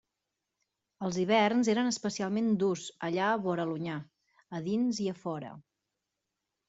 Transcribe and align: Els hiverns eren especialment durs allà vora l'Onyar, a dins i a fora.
Els 1.07 1.19
hiverns 1.23 1.69
eren 1.73 1.89
especialment 1.91 2.49
durs 2.63 2.87
allà 3.09 3.29
vora 3.47 3.67
l'Onyar, 3.73 4.01
a 4.61 4.63
dins 4.71 5.03
i 5.05 5.11
a 5.13 5.17
fora. 5.25 5.53